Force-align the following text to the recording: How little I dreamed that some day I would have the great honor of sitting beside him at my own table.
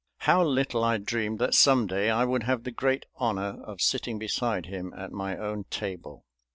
How 0.21 0.43
little 0.43 0.83
I 0.83 0.97
dreamed 0.97 1.37
that 1.37 1.53
some 1.53 1.85
day 1.85 2.09
I 2.09 2.25
would 2.25 2.41
have 2.41 2.63
the 2.63 2.71
great 2.71 3.05
honor 3.17 3.61
of 3.65 3.81
sitting 3.81 4.17
beside 4.17 4.65
him 4.65 4.95
at 4.97 5.11
my 5.11 5.37
own 5.37 5.65
table. 5.65 6.25